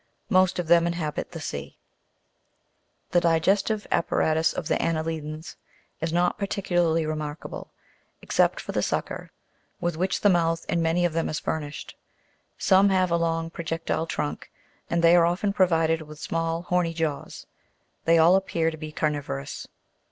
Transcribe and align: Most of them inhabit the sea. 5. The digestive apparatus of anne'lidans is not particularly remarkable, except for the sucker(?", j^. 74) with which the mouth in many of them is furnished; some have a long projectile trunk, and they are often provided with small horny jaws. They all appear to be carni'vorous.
Most 0.31 0.57
of 0.57 0.65
them 0.67 0.87
inhabit 0.87 1.29
the 1.31 1.39
sea. 1.39 1.77
5. 3.11 3.11
The 3.11 3.19
digestive 3.21 3.85
apparatus 3.91 4.51
of 4.51 4.65
anne'lidans 4.67 5.57
is 5.99 6.11
not 6.11 6.39
particularly 6.39 7.05
remarkable, 7.05 7.71
except 8.19 8.59
for 8.59 8.71
the 8.71 8.81
sucker(?", 8.81 9.25
j^. 9.77 9.77
74) 9.77 9.77
with 9.81 9.97
which 9.97 10.21
the 10.21 10.29
mouth 10.29 10.65
in 10.67 10.81
many 10.81 11.05
of 11.05 11.13
them 11.13 11.29
is 11.29 11.39
furnished; 11.39 11.95
some 12.57 12.89
have 12.89 13.11
a 13.11 13.15
long 13.15 13.51
projectile 13.51 14.07
trunk, 14.07 14.49
and 14.89 15.03
they 15.03 15.15
are 15.15 15.27
often 15.27 15.53
provided 15.53 16.01
with 16.01 16.17
small 16.17 16.63
horny 16.63 16.95
jaws. 16.95 17.45
They 18.05 18.17
all 18.17 18.35
appear 18.35 18.71
to 18.71 18.77
be 18.77 18.91
carni'vorous. 18.91 19.67